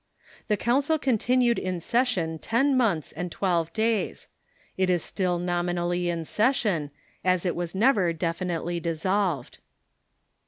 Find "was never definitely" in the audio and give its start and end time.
7.55-8.79